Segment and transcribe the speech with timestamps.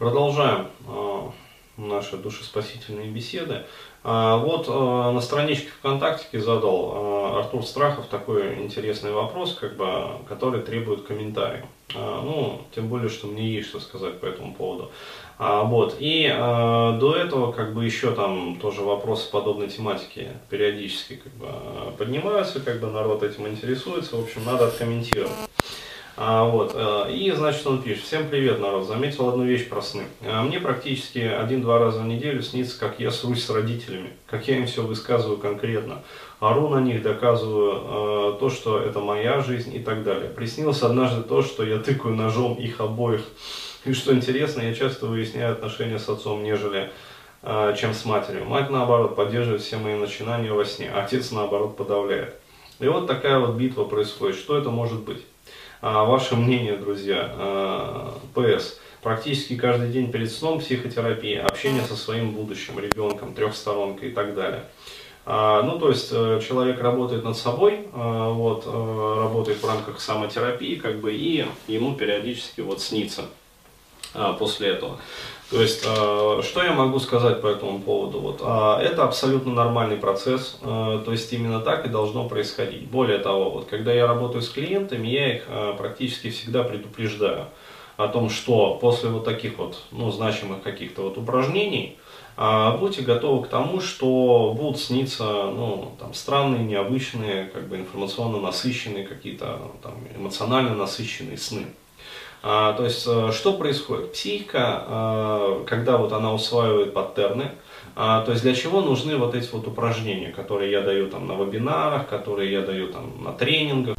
[0.00, 1.20] Продолжаем э,
[1.76, 3.64] наши душеспасительные беседы.
[4.02, 10.62] А, вот э, на страничке ВКонтакте задал Артур Страхов такой интересный вопрос, как бы, который
[10.62, 11.66] требует комментария.
[11.94, 14.90] А, ну, тем более, что мне есть что сказать по этому поводу.
[15.36, 15.96] А, вот.
[15.98, 21.46] И до этого как бы еще там тоже вопросы подобной тематики периодически как бы,
[21.98, 24.16] поднимаются, как бы народ этим интересуется.
[24.16, 25.50] В общем, надо откомментировать.
[26.16, 30.04] А, вот, э, и, значит, он пишет, всем привет, народ, заметил одну вещь про сны.
[30.22, 34.58] А, мне практически один-два раза в неделю снится, как я срусь с родителями, как я
[34.58, 36.02] им все высказываю конкретно,
[36.40, 40.28] ору на них, доказываю э, то, что это моя жизнь и так далее.
[40.28, 43.22] Приснилось однажды то, что я тыкаю ножом их обоих.
[43.84, 46.90] И что интересно, я часто выясняю отношения с отцом, нежели
[47.42, 48.44] э, чем с матерью.
[48.44, 52.34] Мать, наоборот, поддерживает все мои начинания во сне, а отец, наоборот, подавляет.
[52.78, 54.36] И вот такая вот битва происходит.
[54.36, 55.24] Что это может быть?
[55.82, 57.30] А, ваше мнение, друзья.
[57.36, 58.78] А, ПС.
[59.02, 64.64] Практически каждый день перед сном психотерапия, общение со своим будущим ребенком, трехсторонка и так далее.
[65.24, 70.74] А, ну, то есть э, человек работает над собой, вот, э, работает в рамках самотерапии,
[70.74, 73.24] как бы, и ему периодически вот снится
[74.38, 74.98] после этого.
[75.50, 78.20] То есть, э, что я могу сказать по этому поводу?
[78.20, 82.88] Вот, э, это абсолютно нормальный процесс, то есть именно так и должно происходить.
[82.88, 87.46] Более того, вот, когда я работаю с клиентами, я их практически всегда предупреждаю
[87.96, 91.98] о том, что после вот таких вот, ну, значимых каких-то вот упражнений,
[92.78, 99.04] будьте готовы к тому, что будут сниться, ну, там, странные, необычные, как бы информационно насыщенные
[99.04, 101.66] какие-то, там, эмоционально насыщенные сны.
[102.42, 104.12] А, то есть, э, что происходит?
[104.12, 107.50] Психика, э, когда вот она усваивает паттерны,
[107.96, 111.32] а, то есть для чего нужны вот эти вот упражнения, которые я даю там на
[111.32, 113.96] вебинарах, которые я даю там на тренингах.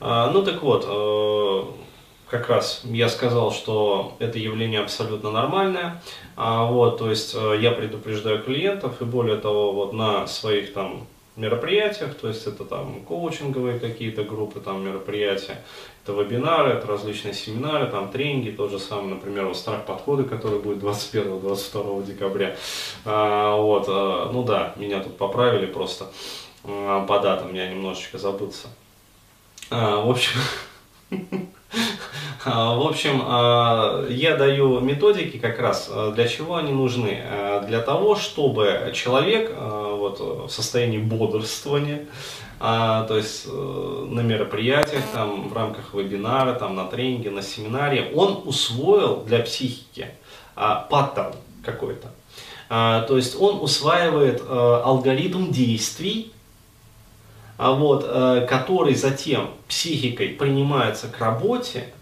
[0.00, 1.62] А, ну так вот, э,
[2.28, 6.00] как раз я сказал, что это явление абсолютно нормальное.
[6.36, 12.28] Вот, то есть я предупреждаю клиентов и более того, вот на своих там мероприятиях, то
[12.28, 15.62] есть это там коучинговые какие-то группы, там мероприятия,
[16.02, 20.58] это вебинары, это различные семинары, там тренинги, тот же самый, например, вот страх подхода, который
[20.58, 22.56] будет 21-22 декабря.
[23.04, 26.10] А, вот, а, ну да, меня тут поправили просто
[26.64, 28.68] а, по датам, я немножечко забылся.
[29.70, 30.40] А, в общем,
[32.44, 37.22] в общем, а, я даю методики как раз, а, для чего они нужны.
[37.66, 42.06] Для того, чтобы человек вот, в состоянии бодрствования,
[42.58, 48.42] то есть э, на мероприятиях, там, в рамках вебинара, там, на тренинге, на семинаре, он
[48.44, 50.08] усвоил для психики
[50.54, 51.34] паттерн
[51.64, 52.08] какой-то.
[52.68, 56.32] То есть он усваивает э, алгоритм действий,
[57.56, 61.92] вот, э, который затем психикой принимается к работе,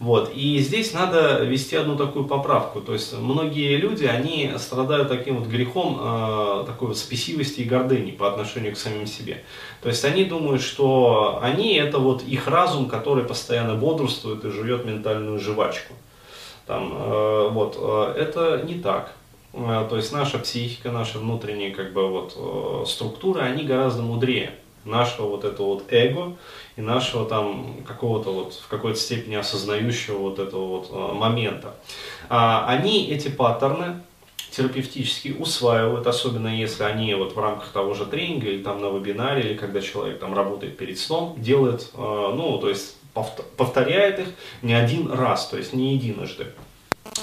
[0.00, 0.30] вот.
[0.32, 2.80] И здесь надо вести одну такую поправку.
[2.80, 8.12] То есть многие люди, они страдают таким вот грехом э, такой вот спесивости и гордыни
[8.12, 9.42] по отношению к самим себе.
[9.82, 14.84] То есть они думают, что они это вот их разум, который постоянно бодрствует и жует
[14.84, 15.94] ментальную жвачку.
[16.66, 19.14] Там, э, вот, э, это не так.
[19.52, 24.52] Э, то есть наша психика, наши внутренние как бы вот э, структуры, они гораздо мудрее
[24.88, 26.36] нашего вот этого вот эго
[26.76, 31.74] и нашего там какого-то вот в какой-то степени осознающего вот этого вот а, момента.
[32.28, 34.00] А, они эти паттерны
[34.50, 39.42] терапевтически усваивают, особенно если они вот в рамках того же тренинга или там на вебинаре,
[39.42, 42.96] или когда человек там работает перед сном, делает, а, ну, то есть
[43.56, 44.28] повторяет их
[44.62, 46.46] не один раз, то есть не единожды.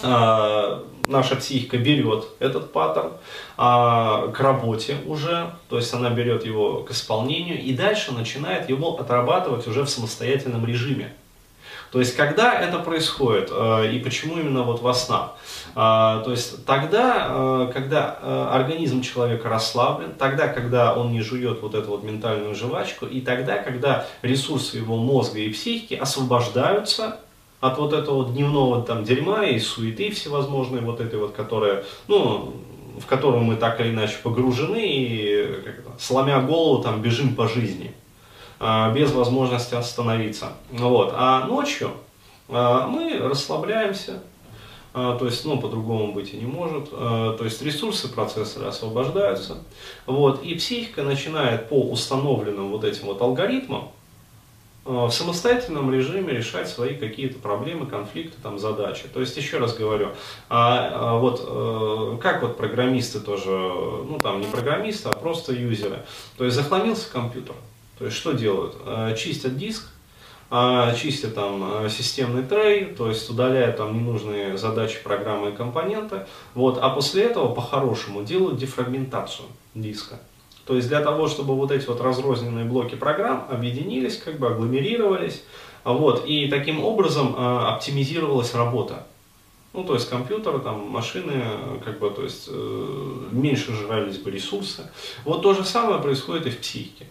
[0.05, 3.11] А, наша психика берет этот паттерн
[3.57, 8.97] а, к работе уже, то есть она берет его к исполнению и дальше начинает его
[8.97, 11.13] отрабатывать уже в самостоятельном режиме.
[11.91, 15.35] То есть, когда это происходит э, и почему именно вот во снах?
[15.75, 21.61] Э, то есть, тогда, э, когда э, организм человека расслаблен, тогда, когда он не жует
[21.61, 27.19] вот эту вот ментальную жвачку, и тогда, когда ресурсы его мозга и психики освобождаются
[27.67, 32.53] от вот этого дневного там дерьма и суеты всевозможной вот этой вот, которая, ну,
[32.99, 35.59] в которую мы так или иначе погружены и
[35.99, 37.93] сломя голову там бежим по жизни
[38.59, 40.53] а, без возможности остановиться.
[40.71, 41.13] Вот.
[41.15, 41.91] А ночью
[42.49, 44.21] а, мы расслабляемся,
[44.93, 46.89] а, то есть, ну, по-другому быть и не может.
[46.91, 49.57] То есть ресурсы процессора освобождаются.
[50.05, 53.89] Вот, и психика начинает по установленным вот этим вот алгоритмам
[54.85, 59.07] в самостоятельном режиме решать свои какие-то проблемы, конфликты, там, задачи.
[59.11, 60.09] То есть, еще раз говорю,
[60.47, 66.05] а, а вот э, как вот программисты тоже, ну там не программисты, а просто юзеры.
[66.37, 67.55] То есть захламился компьютер.
[67.97, 68.75] То есть что делают?
[68.85, 69.89] Э, чистят диск,
[70.51, 76.77] а, чистят там системный трей, то есть удаляют там ненужные задачи, программы и компоненты, вот,
[76.79, 80.19] а после этого по-хорошему делают дефрагментацию диска.
[80.65, 85.43] То есть для того, чтобы вот эти вот разрозненные блоки программ объединились, как бы агломерировались,
[85.83, 89.05] вот, и таким образом э, оптимизировалась работа.
[89.73, 91.43] Ну, то есть компьютеры, там, машины,
[91.83, 94.89] как бы, то есть э, меньше жрались бы ресурсы.
[95.23, 97.05] Вот то же самое происходит и в психике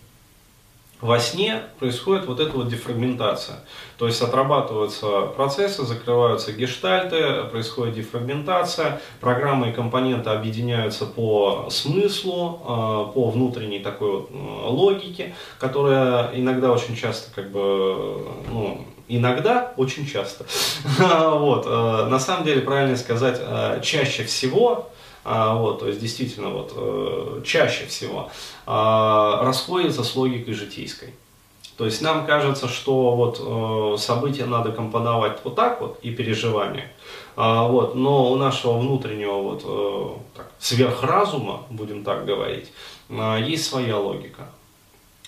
[1.05, 3.57] во сне происходит вот эта вот дефрагментация.
[3.99, 13.05] То есть отрабатываются процессы, закрываются гештальты, происходит дефрагментация, программы и компоненты объединяются по смыслу, а,
[13.05, 20.47] по внутренней такой вот логике, которая иногда очень часто как бы, ну, иногда, очень часто.
[20.99, 21.67] Вот.
[21.67, 24.91] Э, на самом деле, правильно сказать, э, чаще всего
[25.25, 28.31] а, вот, то есть действительно вот, э, чаще всего
[28.67, 31.15] а, расходится с логикой житейской.
[31.79, 36.93] То есть нам кажется, что вот э, события надо компоновать вот так вот и переживания.
[37.37, 42.71] А, вот, но у нашего внутреннего вот, э, так, сверхразума, будем так говорить,
[43.09, 44.49] есть своя логика.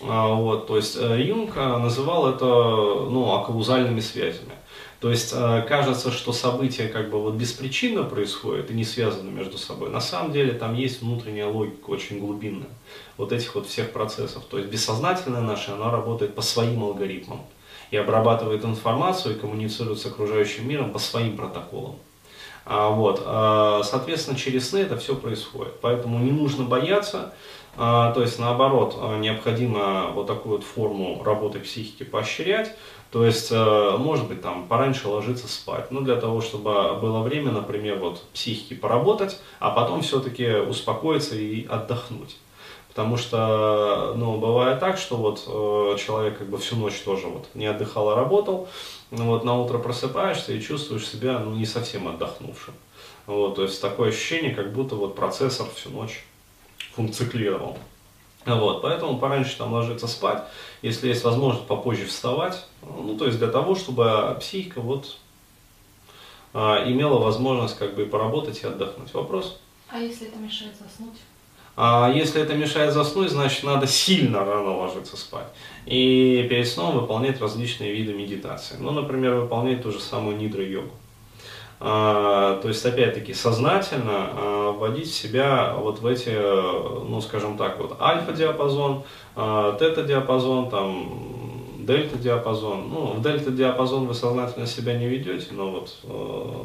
[0.00, 4.52] Вот, то есть Юнг называл это ну, акаузальными связями.
[5.00, 9.58] То есть э, кажется, что события как бы вот беспричинно происходят и не связаны между
[9.58, 9.90] собой.
[9.90, 12.70] На самом деле там есть внутренняя логика очень глубинная
[13.18, 14.44] вот этих вот всех процессов.
[14.44, 17.40] То есть бессознательное наше, оно работает по своим алгоритмам
[17.90, 21.96] и обрабатывает информацию и коммуницирует с окружающим миром по своим протоколам.
[22.64, 25.74] А, вот, а, соответственно, через сны это все происходит.
[25.80, 27.32] Поэтому не нужно бояться,
[27.76, 32.74] а, то есть наоборот, необходимо вот такую вот форму работы психики поощрять,
[33.10, 37.52] то есть, э, может быть, там пораньше ложиться спать, ну, для того, чтобы было время,
[37.52, 42.36] например, вот психике поработать, а потом все-таки успокоиться и отдохнуть.
[42.88, 47.46] Потому что, ну, бывает так, что вот э, человек как бы всю ночь тоже вот
[47.54, 48.68] не отдыхал, а работал,
[49.10, 52.74] вот на утро просыпаешься и чувствуешь себя, ну, не совсем отдохнувшим.
[53.26, 56.24] Вот, то есть такое ощущение, как будто вот процессор всю ночь
[56.94, 57.76] функционировал.
[58.46, 60.44] Вот, поэтому пораньше там ложиться спать,
[60.80, 65.16] если есть возможность попозже вставать, ну, то есть для того, чтобы психика вот
[66.54, 69.12] а, имела возможность как бы поработать и отдохнуть.
[69.12, 69.60] Вопрос?
[69.88, 71.18] А если это мешает заснуть?
[71.76, 75.48] А если это мешает заснуть, значит надо сильно рано ложиться спать.
[75.84, 78.76] И перед сном выполнять различные виды медитации.
[78.78, 80.90] Ну, например, выполнять ту же самую нидра-йогу.
[81.78, 88.00] А, то есть, опять-таки, сознательно а, вводить себя вот в эти, ну, скажем так, вот
[88.00, 89.02] альфа-диапазон,
[89.34, 92.88] а, тета-диапазон, там, дельта-диапазон.
[92.88, 95.94] Ну, в дельта-диапазон вы сознательно себя не ведете, но вот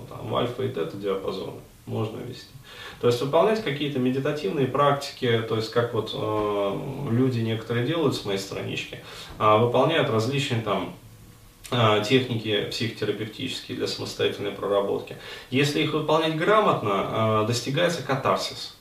[0.09, 1.55] там, в альфа и тета-диапазон
[1.85, 2.47] можно вести.
[3.01, 6.77] То есть выполнять какие-то медитативные практики, то есть как вот э,
[7.09, 8.99] люди некоторые делают с моей странички,
[9.39, 11.10] э, выполняют различные там Э,
[12.03, 15.15] техники психотерапевтические для самостоятельной проработки.
[15.49, 18.75] Если их выполнять грамотно, э, достигается катарсис.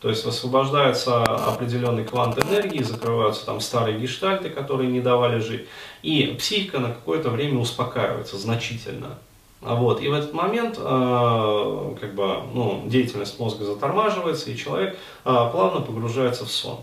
[0.00, 5.68] То есть высвобождается определенный квант энергии, закрываются там старые гештальты, которые не давали жить,
[6.02, 9.18] и психика на какое-то время успокаивается значительно.
[9.60, 10.02] Вот.
[10.02, 16.46] И в этот момент э, как бы, ну, деятельность мозга затормаживается, и человек плавно погружается
[16.46, 16.80] в сон.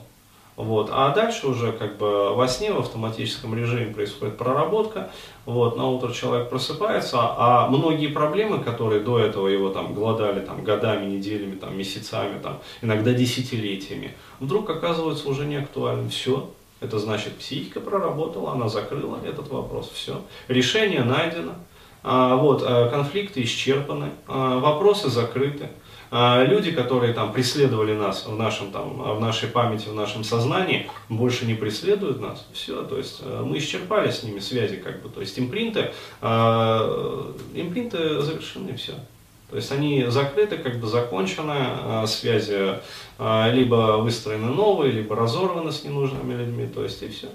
[0.60, 0.90] Вот.
[0.92, 5.10] А дальше уже как бы во сне в автоматическом режиме происходит проработка.
[5.46, 5.78] Вот.
[5.78, 11.06] На утро человек просыпается, а многие проблемы, которые до этого его там голодали там, годами,
[11.06, 16.10] неделями, там, месяцами, там, иногда десятилетиями, вдруг оказываются уже не актуальны.
[16.10, 16.50] Все.
[16.82, 19.90] Это значит, психика проработала, она закрыла этот вопрос.
[19.94, 20.22] Все.
[20.50, 21.54] Решение найдено.
[22.04, 25.70] А, вот, э, конфликты исчерпаны, а, вопросы закрыты.
[26.12, 30.90] А, люди, которые там преследовали нас в, нашем, там, в нашей памяти, в нашем сознании,
[31.08, 32.48] больше не преследуют нас.
[32.52, 37.34] Все, то есть э, мы исчерпали с ними связи, как бы, то есть импринты, э,
[37.54, 38.94] импринты завершены, все.
[39.52, 42.80] То есть они закрыты, как бы закончены, э, связи
[43.20, 47.28] либо выстроены новые, либо разорваны с ненужными людьми, то есть и все.